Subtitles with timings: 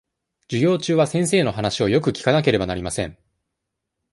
[0.49, 3.19] 授業中は先生の話をよく聞かなければなりません。